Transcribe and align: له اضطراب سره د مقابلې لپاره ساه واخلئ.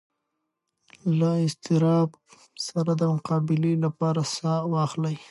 له 1.17 1.29
اضطراب 1.45 2.09
سره 2.67 2.91
د 3.01 3.03
مقابلې 3.13 3.73
لپاره 3.85 4.21
ساه 4.35 4.61
واخلئ. 4.73 5.17